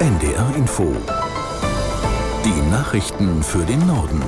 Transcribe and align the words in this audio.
NDR 0.00 0.54
Info. 0.54 0.94
Die 2.44 2.70
Nachrichten 2.70 3.42
für 3.42 3.64
den 3.64 3.84
Norden. 3.84 4.22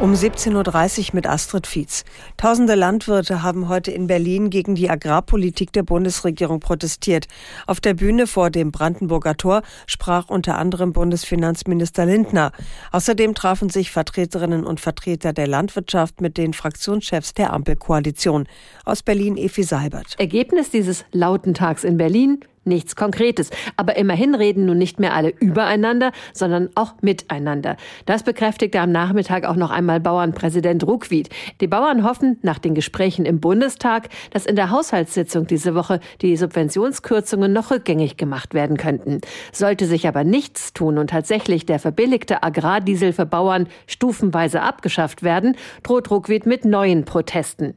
Um 0.00 0.14
17.30 0.14 0.98
Uhr 0.98 1.06
mit 1.12 1.26
Astrid 1.26 1.66
Fietz. 1.66 2.04
Tausende 2.38 2.76
Landwirte 2.76 3.42
haben 3.42 3.68
heute 3.68 3.90
in 3.90 4.06
Berlin 4.06 4.48
gegen 4.48 4.74
die 4.74 4.88
Agrarpolitik 4.88 5.70
der 5.74 5.82
Bundesregierung 5.82 6.60
protestiert. 6.60 7.26
Auf 7.66 7.80
der 7.80 7.92
Bühne 7.92 8.26
vor 8.26 8.48
dem 8.48 8.72
Brandenburger 8.72 9.36
Tor 9.36 9.60
sprach 9.86 10.30
unter 10.30 10.56
anderem 10.56 10.94
Bundesfinanzminister 10.94 12.06
Lindner. 12.06 12.52
Außerdem 12.92 13.34
trafen 13.34 13.68
sich 13.68 13.90
Vertreterinnen 13.90 14.64
und 14.64 14.80
Vertreter 14.80 15.34
der 15.34 15.46
Landwirtschaft 15.46 16.22
mit 16.22 16.38
den 16.38 16.54
Fraktionschefs 16.54 17.34
der 17.34 17.52
Ampelkoalition. 17.52 18.46
Aus 18.86 19.02
Berlin 19.02 19.36
Efi 19.36 19.62
Seibert. 19.62 20.14
Ergebnis 20.18 20.70
dieses 20.70 21.04
lauten 21.12 21.52
Tags 21.52 21.84
in 21.84 21.98
Berlin 21.98 22.40
nichts 22.68 22.96
Konkretes. 22.96 23.50
Aber 23.76 23.96
immerhin 23.96 24.34
reden 24.34 24.66
nun 24.66 24.78
nicht 24.78 25.00
mehr 25.00 25.14
alle 25.14 25.30
übereinander, 25.30 26.12
sondern 26.32 26.70
auch 26.74 26.94
miteinander. 27.00 27.76
Das 28.06 28.22
bekräftigte 28.22 28.80
am 28.80 28.92
Nachmittag 28.92 29.44
auch 29.44 29.56
noch 29.56 29.70
einmal 29.70 30.00
Bauernpräsident 30.00 30.86
Ruckwied. 30.86 31.30
Die 31.60 31.66
Bauern 31.66 32.04
hoffen 32.04 32.38
nach 32.42 32.58
den 32.58 32.74
Gesprächen 32.74 33.24
im 33.24 33.40
Bundestag, 33.40 34.08
dass 34.30 34.46
in 34.46 34.56
der 34.56 34.70
Haushaltssitzung 34.70 35.46
diese 35.46 35.74
Woche 35.74 36.00
die 36.22 36.36
Subventionskürzungen 36.36 37.52
noch 37.52 37.70
rückgängig 37.70 38.16
gemacht 38.16 38.54
werden 38.54 38.76
könnten. 38.76 39.20
Sollte 39.52 39.86
sich 39.86 40.06
aber 40.06 40.24
nichts 40.24 40.72
tun 40.72 40.98
und 40.98 41.10
tatsächlich 41.10 41.66
der 41.66 41.78
verbilligte 41.78 42.42
Agrardiesel 42.42 43.12
für 43.12 43.26
Bauern 43.26 43.68
stufenweise 43.86 44.62
abgeschafft 44.62 45.22
werden, 45.22 45.56
droht 45.82 46.10
Ruckwied 46.10 46.46
mit 46.46 46.64
neuen 46.64 47.04
Protesten. 47.04 47.74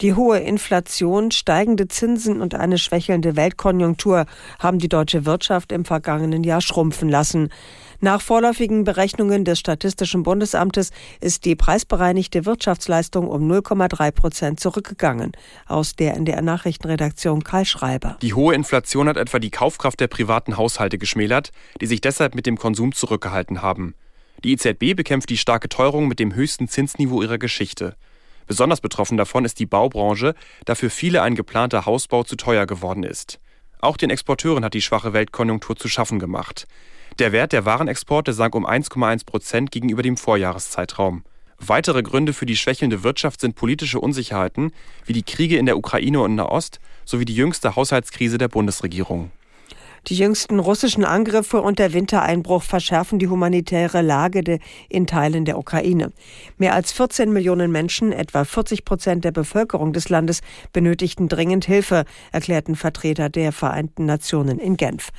Die 0.00 0.14
hohe 0.14 0.38
Inflation, 0.38 1.32
steigende 1.32 1.88
Zinsen 1.88 2.40
und 2.40 2.54
eine 2.54 2.78
schwächelnde 2.78 3.34
Weltkonjunktur 3.34 4.26
haben 4.60 4.78
die 4.78 4.88
deutsche 4.88 5.26
Wirtschaft 5.26 5.72
im 5.72 5.84
vergangenen 5.84 6.44
Jahr 6.44 6.60
schrumpfen 6.60 7.08
lassen. 7.08 7.48
Nach 8.00 8.20
vorläufigen 8.20 8.84
Berechnungen 8.84 9.44
des 9.44 9.58
Statistischen 9.58 10.22
Bundesamtes 10.22 10.92
ist 11.20 11.44
die 11.44 11.56
preisbereinigte 11.56 12.46
Wirtschaftsleistung 12.46 13.26
um 13.26 13.50
0,3 13.50 14.12
Prozent 14.12 14.60
zurückgegangen. 14.60 15.32
Aus 15.66 15.96
der 15.96 16.14
NDR 16.14 16.42
Nachrichtenredaktion 16.42 17.42
Karl 17.42 17.64
Schreiber. 17.64 18.18
Die 18.22 18.34
hohe 18.34 18.54
Inflation 18.54 19.08
hat 19.08 19.16
etwa 19.16 19.40
die 19.40 19.50
Kaufkraft 19.50 19.98
der 19.98 20.06
privaten 20.06 20.56
Haushalte 20.56 20.98
geschmälert, 20.98 21.50
die 21.80 21.86
sich 21.86 22.00
deshalb 22.00 22.36
mit 22.36 22.46
dem 22.46 22.56
Konsum 22.56 22.92
zurückgehalten 22.92 23.62
haben. 23.62 23.96
Die 24.44 24.52
EZB 24.52 24.94
bekämpft 24.94 25.28
die 25.30 25.36
starke 25.36 25.68
Teuerung 25.68 26.06
mit 26.06 26.20
dem 26.20 26.36
höchsten 26.36 26.68
Zinsniveau 26.68 27.20
ihrer 27.22 27.38
Geschichte. 27.38 27.96
Besonders 28.48 28.80
betroffen 28.80 29.18
davon 29.18 29.44
ist 29.44 29.60
die 29.60 29.66
Baubranche, 29.66 30.34
da 30.64 30.74
für 30.74 30.90
viele 30.90 31.22
ein 31.22 31.36
geplanter 31.36 31.86
Hausbau 31.86 32.24
zu 32.24 32.34
teuer 32.34 32.66
geworden 32.66 33.04
ist. 33.04 33.38
Auch 33.80 33.96
den 33.96 34.10
Exporteuren 34.10 34.64
hat 34.64 34.74
die 34.74 34.82
schwache 34.82 35.12
Weltkonjunktur 35.12 35.76
zu 35.76 35.86
schaffen 35.88 36.18
gemacht. 36.18 36.66
Der 37.18 37.30
Wert 37.32 37.52
der 37.52 37.64
Warenexporte 37.64 38.32
sank 38.32 38.54
um 38.54 38.66
1,1 38.66 39.26
Prozent 39.26 39.70
gegenüber 39.70 40.02
dem 40.02 40.16
Vorjahreszeitraum. 40.16 41.24
Weitere 41.58 42.02
Gründe 42.02 42.32
für 42.32 42.46
die 42.46 42.56
schwächelnde 42.56 43.02
Wirtschaft 43.02 43.40
sind 43.40 43.54
politische 43.54 44.00
Unsicherheiten 44.00 44.72
wie 45.04 45.12
die 45.12 45.24
Kriege 45.24 45.58
in 45.58 45.66
der 45.66 45.76
Ukraine 45.76 46.20
und 46.20 46.34
Nahost 46.34 46.80
sowie 47.04 47.24
die 47.24 47.34
jüngste 47.34 47.76
Haushaltskrise 47.76 48.38
der 48.38 48.48
Bundesregierung. 48.48 49.30
Die 50.06 50.16
jüngsten 50.16 50.58
russischen 50.58 51.04
Angriffe 51.04 51.60
und 51.60 51.78
der 51.78 51.92
Wintereinbruch 51.92 52.62
verschärfen 52.62 53.18
die 53.18 53.28
humanitäre 53.28 54.00
Lage 54.00 54.58
in 54.88 55.06
Teilen 55.06 55.44
der 55.44 55.58
Ukraine. 55.58 56.12
Mehr 56.56 56.74
als 56.74 56.92
14 56.92 57.32
Millionen 57.32 57.72
Menschen, 57.72 58.12
etwa 58.12 58.44
40 58.44 58.84
Prozent 58.84 59.24
der 59.24 59.32
Bevölkerung 59.32 59.92
des 59.92 60.08
Landes, 60.08 60.40
benötigten 60.72 61.28
dringend 61.28 61.66
Hilfe, 61.66 62.04
erklärten 62.32 62.76
Vertreter 62.76 63.28
der 63.28 63.52
Vereinten 63.52 64.06
Nationen 64.06 64.58
in 64.58 64.76
Genf. 64.76 65.10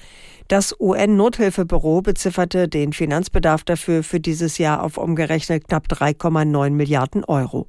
Das 0.47 0.75
UN-Nothilfebüro 0.79 2.01
bezifferte 2.01 2.67
den 2.67 2.93
Finanzbedarf 2.93 3.63
dafür 3.63 4.03
für 4.03 4.19
dieses 4.19 4.57
Jahr 4.57 4.81
auf 4.81 4.97
umgerechnet 4.97 5.67
knapp 5.67 5.85
3,9 5.87 6.71
Milliarden 6.71 7.23
Euro. 7.23 7.67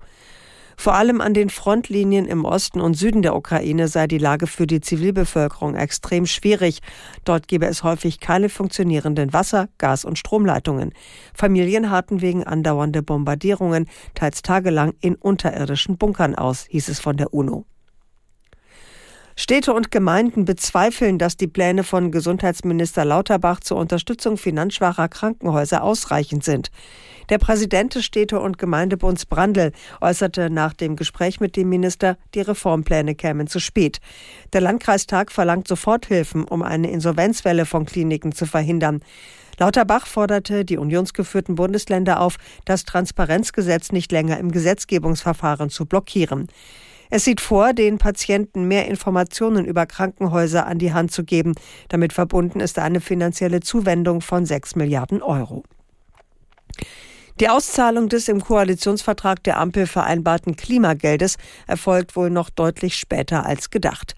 Vor 0.80 0.94
allem 0.94 1.20
an 1.20 1.34
den 1.34 1.50
Frontlinien 1.50 2.24
im 2.24 2.46
Osten 2.46 2.80
und 2.80 2.94
Süden 2.94 3.20
der 3.20 3.36
Ukraine 3.36 3.86
sei 3.86 4.06
die 4.06 4.16
Lage 4.16 4.46
für 4.46 4.66
die 4.66 4.80
Zivilbevölkerung 4.80 5.74
extrem 5.74 6.24
schwierig. 6.24 6.80
Dort 7.26 7.48
gebe 7.48 7.66
es 7.66 7.82
häufig 7.82 8.18
keine 8.18 8.48
funktionierenden 8.48 9.34
Wasser-, 9.34 9.68
Gas- 9.76 10.06
und 10.06 10.18
Stromleitungen. 10.18 10.94
Familien 11.34 11.90
harten 11.90 12.22
wegen 12.22 12.44
andauernder 12.44 13.02
Bombardierungen 13.02 13.90
teils 14.14 14.40
tagelang 14.40 14.94
in 15.02 15.16
unterirdischen 15.16 15.98
Bunkern 15.98 16.34
aus, 16.34 16.64
hieß 16.70 16.88
es 16.88 16.98
von 16.98 17.18
der 17.18 17.34
UNO. 17.34 17.66
Städte 19.42 19.72
und 19.72 19.90
Gemeinden 19.90 20.44
bezweifeln, 20.44 21.16
dass 21.16 21.38
die 21.38 21.46
Pläne 21.46 21.82
von 21.82 22.12
Gesundheitsminister 22.12 23.06
Lauterbach 23.06 23.60
zur 23.60 23.78
Unterstützung 23.78 24.36
finanzschwacher 24.36 25.08
Krankenhäuser 25.08 25.82
ausreichend 25.82 26.44
sind. 26.44 26.70
Der 27.30 27.38
Präsident 27.38 27.94
des 27.94 28.04
Städte- 28.04 28.38
und 28.38 28.58
Gemeindebunds 28.58 29.24
Brandl 29.24 29.72
äußerte 30.02 30.50
nach 30.50 30.74
dem 30.74 30.94
Gespräch 30.94 31.40
mit 31.40 31.56
dem 31.56 31.70
Minister, 31.70 32.18
die 32.34 32.42
Reformpläne 32.42 33.14
kämen 33.14 33.46
zu 33.46 33.60
spät. 33.60 34.00
Der 34.52 34.60
Landkreistag 34.60 35.32
verlangt 35.32 35.66
Soforthilfen, 35.68 36.44
um 36.44 36.62
eine 36.62 36.90
Insolvenzwelle 36.90 37.64
von 37.64 37.86
Kliniken 37.86 38.32
zu 38.32 38.44
verhindern. 38.44 39.00
Lauterbach 39.58 40.06
forderte 40.06 40.66
die 40.66 40.76
unionsgeführten 40.76 41.54
Bundesländer 41.54 42.20
auf, 42.20 42.36
das 42.66 42.84
Transparenzgesetz 42.84 43.90
nicht 43.90 44.12
länger 44.12 44.36
im 44.36 44.52
Gesetzgebungsverfahren 44.52 45.70
zu 45.70 45.86
blockieren. 45.86 46.48
Es 47.10 47.24
sieht 47.24 47.40
vor, 47.40 47.72
den 47.72 47.98
Patienten 47.98 48.68
mehr 48.68 48.86
Informationen 48.86 49.64
über 49.64 49.84
Krankenhäuser 49.84 50.66
an 50.66 50.78
die 50.78 50.92
Hand 50.92 51.10
zu 51.10 51.24
geben. 51.24 51.54
Damit 51.88 52.12
verbunden 52.12 52.60
ist 52.60 52.78
eine 52.78 53.00
finanzielle 53.00 53.60
Zuwendung 53.60 54.20
von 54.20 54.46
6 54.46 54.76
Milliarden 54.76 55.20
Euro. 55.20 55.64
Die 57.40 57.48
Auszahlung 57.48 58.08
des 58.08 58.28
im 58.28 58.42
Koalitionsvertrag 58.42 59.42
der 59.44 59.58
Ampel 59.58 59.86
vereinbarten 59.86 60.56
Klimageldes 60.56 61.36
erfolgt 61.66 62.14
wohl 62.14 62.28
noch 62.28 62.50
deutlich 62.50 62.96
später 62.96 63.46
als 63.46 63.70
gedacht. 63.70 64.14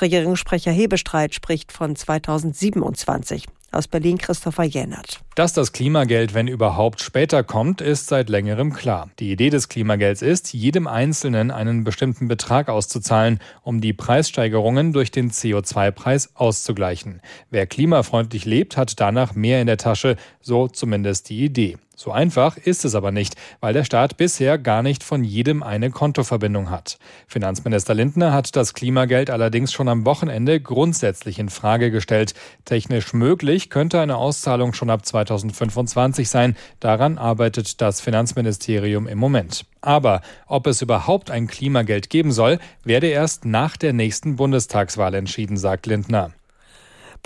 Regierungssprecher 0.00 0.72
Hebestreit 0.72 1.34
spricht 1.34 1.72
von 1.72 1.96
2027. 1.96 3.46
Aus 3.72 3.88
Berlin 3.88 4.16
Christopher 4.18 4.64
Jänert. 4.64 5.20
Dass 5.34 5.52
das 5.52 5.72
Klimageld, 5.72 6.32
wenn 6.32 6.48
überhaupt, 6.48 7.00
später 7.00 7.42
kommt, 7.42 7.80
ist 7.80 8.06
seit 8.06 8.28
längerem 8.28 8.72
klar. 8.72 9.10
Die 9.18 9.30
Idee 9.30 9.50
des 9.50 9.68
Klimagelds 9.68 10.22
ist, 10.22 10.54
jedem 10.54 10.86
Einzelnen 10.86 11.50
einen 11.50 11.84
bestimmten 11.84 12.28
Betrag 12.28 12.68
auszuzahlen, 12.68 13.40
um 13.62 13.80
die 13.80 13.92
Preissteigerungen 13.92 14.92
durch 14.92 15.10
den 15.10 15.30
CO2-Preis 15.30 16.30
auszugleichen. 16.34 17.20
Wer 17.50 17.66
klimafreundlich 17.66 18.44
lebt, 18.44 18.76
hat 18.76 18.98
danach 19.00 19.34
mehr 19.34 19.60
in 19.60 19.66
der 19.66 19.76
Tasche, 19.76 20.16
so 20.40 20.68
zumindest 20.68 21.28
die 21.28 21.44
Idee. 21.44 21.76
So 21.98 22.12
einfach 22.12 22.58
ist 22.58 22.84
es 22.84 22.94
aber 22.94 23.10
nicht, 23.10 23.36
weil 23.60 23.72
der 23.72 23.84
Staat 23.84 24.18
bisher 24.18 24.58
gar 24.58 24.82
nicht 24.82 25.02
von 25.02 25.24
jedem 25.24 25.62
eine 25.62 25.90
Kontoverbindung 25.90 26.68
hat. 26.68 26.98
Finanzminister 27.26 27.94
Lindner 27.94 28.34
hat 28.34 28.54
das 28.54 28.74
Klimageld 28.74 29.30
allerdings 29.30 29.72
schon 29.72 29.88
am 29.88 30.04
Wochenende 30.04 30.60
grundsätzlich 30.60 31.38
in 31.38 31.48
Frage 31.48 31.90
gestellt. 31.90 32.34
Technisch 32.66 33.14
möglich 33.14 33.70
könnte 33.70 33.98
eine 33.98 34.18
Auszahlung 34.18 34.74
schon 34.74 34.90
ab 34.90 35.06
2025 35.06 36.28
sein. 36.28 36.54
Daran 36.80 37.16
arbeitet 37.16 37.80
das 37.80 38.02
Finanzministerium 38.02 39.08
im 39.08 39.18
Moment. 39.18 39.64
Aber 39.80 40.20
ob 40.46 40.66
es 40.66 40.82
überhaupt 40.82 41.30
ein 41.30 41.46
Klimageld 41.46 42.10
geben 42.10 42.30
soll, 42.30 42.58
werde 42.84 43.06
erst 43.06 43.46
nach 43.46 43.78
der 43.78 43.94
nächsten 43.94 44.36
Bundestagswahl 44.36 45.14
entschieden, 45.14 45.56
sagt 45.56 45.86
Lindner. 45.86 46.32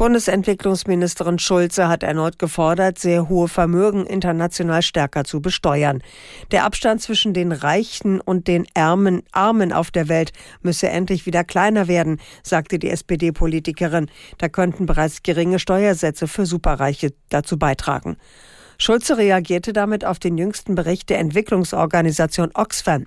Bundesentwicklungsministerin 0.00 1.38
Schulze 1.38 1.87
hat 1.88 2.03
erneut 2.03 2.38
gefordert, 2.38 2.99
sehr 2.99 3.28
hohe 3.28 3.49
Vermögen 3.49 4.06
international 4.06 4.81
stärker 4.81 5.25
zu 5.25 5.43
besteuern. 5.43 6.03
Der 6.53 6.65
Abstand 6.65 7.03
zwischen 7.03 7.34
den 7.34 7.53
Reichen 7.53 8.19
und 8.19 8.49
den 8.49 8.65
Ärmen, 8.72 9.22
Armen 9.33 9.75
auf 9.75 9.91
der 9.91 10.09
Welt 10.09 10.33
müsse 10.62 10.89
endlich 10.89 11.27
wieder 11.27 11.44
kleiner 11.44 11.87
werden, 11.87 12.19
sagte 12.43 12.78
die 12.78 12.89
SPD-Politikerin. 12.89 14.10
Da 14.39 14.48
könnten 14.48 14.86
bereits 14.86 15.22
geringe 15.22 15.59
Steuersätze 15.59 16.28
für 16.28 16.47
Superreiche 16.47 17.13
dazu 17.28 17.59
beitragen. 17.59 18.16
Schulze 18.82 19.18
reagierte 19.18 19.74
damit 19.74 20.06
auf 20.06 20.18
den 20.18 20.38
jüngsten 20.38 20.74
Bericht 20.74 21.10
der 21.10 21.18
Entwicklungsorganisation 21.18 22.50
Oxfam. 22.54 23.06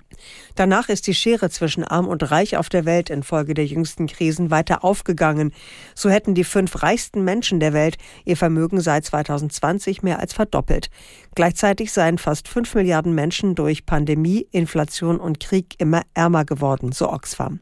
Danach 0.54 0.88
ist 0.88 1.08
die 1.08 1.14
Schere 1.14 1.50
zwischen 1.50 1.82
Arm 1.82 2.06
und 2.06 2.30
Reich 2.30 2.56
auf 2.56 2.68
der 2.68 2.84
Welt 2.84 3.10
infolge 3.10 3.54
der 3.54 3.66
jüngsten 3.66 4.06
Krisen 4.06 4.52
weiter 4.52 4.84
aufgegangen. 4.84 5.52
So 5.96 6.10
hätten 6.10 6.36
die 6.36 6.44
fünf 6.44 6.84
reichsten 6.84 7.24
Menschen 7.24 7.58
der 7.58 7.72
Welt 7.72 7.96
ihr 8.24 8.36
Vermögen 8.36 8.80
seit 8.80 9.04
2020 9.04 10.04
mehr 10.04 10.20
als 10.20 10.32
verdoppelt. 10.32 10.90
Gleichzeitig 11.34 11.92
seien 11.92 12.18
fast 12.18 12.46
fünf 12.46 12.72
Milliarden 12.76 13.12
Menschen 13.12 13.56
durch 13.56 13.84
Pandemie, 13.84 14.46
Inflation 14.52 15.18
und 15.18 15.40
Krieg 15.40 15.74
immer 15.78 16.02
ärmer 16.14 16.44
geworden, 16.44 16.92
so 16.92 17.10
Oxfam. 17.10 17.58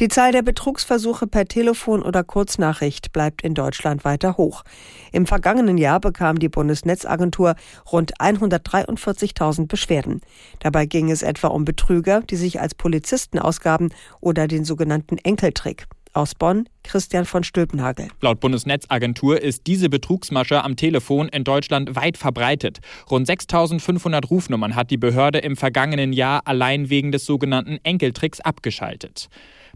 Die 0.00 0.08
Zahl 0.08 0.32
der 0.32 0.42
Betrugsversuche 0.42 1.28
per 1.28 1.44
Telefon 1.46 2.02
oder 2.02 2.24
Kurznachricht 2.24 3.12
bleibt 3.12 3.42
in 3.42 3.54
Deutschland 3.54 4.04
weiter 4.04 4.36
hoch. 4.36 4.64
Im 5.12 5.24
vergangenen 5.24 5.78
Jahr 5.78 6.00
bekam 6.00 6.40
die 6.40 6.48
Bundesnetzagentur 6.48 7.54
rund 7.92 8.12
143.000 8.18 9.68
Beschwerden. 9.68 10.20
Dabei 10.58 10.86
ging 10.86 11.12
es 11.12 11.22
etwa 11.22 11.46
um 11.48 11.64
Betrüger, 11.64 12.22
die 12.22 12.34
sich 12.34 12.60
als 12.60 12.74
Polizisten 12.74 13.38
ausgaben 13.38 13.90
oder 14.20 14.48
den 14.48 14.64
sogenannten 14.64 15.16
Enkeltrick. 15.18 15.86
Aus 16.12 16.34
Bonn 16.34 16.68
Christian 16.82 17.24
von 17.24 17.44
Stülpnagel. 17.44 18.08
Laut 18.20 18.40
Bundesnetzagentur 18.40 19.40
ist 19.40 19.66
diese 19.66 19.88
Betrugsmasche 19.88 20.62
am 20.62 20.74
Telefon 20.76 21.28
in 21.28 21.44
Deutschland 21.44 21.94
weit 21.94 22.16
verbreitet. 22.16 22.80
Rund 23.10 23.26
6500 23.26 24.28
Rufnummern 24.28 24.74
hat 24.74 24.90
die 24.90 24.96
Behörde 24.96 25.38
im 25.38 25.56
vergangenen 25.56 26.12
Jahr 26.12 26.42
allein 26.46 26.88
wegen 26.90 27.10
des 27.10 27.26
sogenannten 27.26 27.78
Enkeltricks 27.82 28.40
abgeschaltet. 28.40 29.28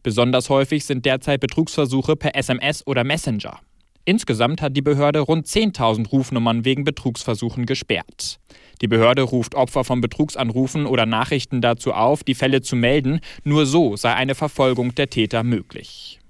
Besonders 0.02 0.48
häufig 0.50 0.84
sind 0.84 1.04
derzeit 1.04 1.40
Betrugsversuche 1.40 2.16
per 2.16 2.34
SMS 2.34 2.86
oder 2.86 3.04
Messenger. 3.04 3.60
Insgesamt 4.04 4.62
hat 4.62 4.74
die 4.74 4.80
Behörde 4.80 5.20
rund 5.20 5.46
10.000 5.46 6.08
Rufnummern 6.08 6.64
wegen 6.64 6.84
Betrugsversuchen 6.84 7.66
gesperrt. 7.66 8.40
Die 8.80 8.88
Behörde 8.88 9.20
ruft 9.20 9.54
Opfer 9.54 9.84
von 9.84 10.00
Betrugsanrufen 10.00 10.86
oder 10.86 11.04
Nachrichten 11.04 11.60
dazu 11.60 11.92
auf, 11.92 12.24
die 12.24 12.34
Fälle 12.34 12.62
zu 12.62 12.74
melden. 12.74 13.20
Nur 13.44 13.66
so 13.66 13.96
sei 13.96 14.14
eine 14.14 14.34
Verfolgung 14.34 14.94
der 14.94 15.10
Täter 15.10 15.42
möglich. 15.42 16.20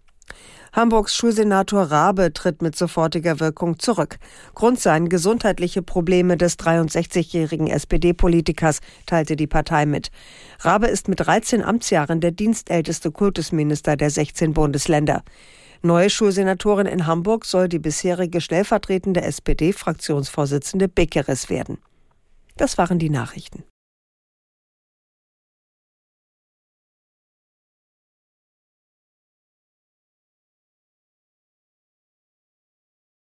Hamburgs 0.78 1.16
Schulsenator 1.16 1.90
Rabe 1.90 2.32
tritt 2.32 2.62
mit 2.62 2.76
sofortiger 2.76 3.40
Wirkung 3.40 3.80
zurück. 3.80 4.18
Grund 4.54 4.78
seien 4.78 5.08
gesundheitliche 5.08 5.82
Probleme 5.82 6.36
des 6.36 6.56
63-jährigen 6.56 7.66
SPD-Politikers, 7.66 8.78
teilte 9.04 9.34
die 9.34 9.48
Partei 9.48 9.86
mit. 9.86 10.12
Rabe 10.60 10.86
ist 10.86 11.08
mit 11.08 11.18
13 11.18 11.64
Amtsjahren 11.64 12.20
der 12.20 12.30
dienstälteste 12.30 13.10
Kultusminister 13.10 13.96
der 13.96 14.10
16 14.10 14.54
Bundesländer. 14.54 15.24
Neue 15.82 16.10
Schulsenatorin 16.10 16.86
in 16.86 17.08
Hamburg 17.08 17.44
soll 17.44 17.68
die 17.68 17.80
bisherige 17.80 18.40
stellvertretende 18.40 19.22
SPD-Fraktionsvorsitzende 19.22 20.86
Beckeres 20.86 21.50
werden. 21.50 21.78
Das 22.56 22.78
waren 22.78 23.00
die 23.00 23.10
Nachrichten. 23.10 23.64